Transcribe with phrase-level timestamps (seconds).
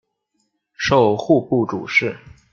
[0.73, 2.17] 授户部主事。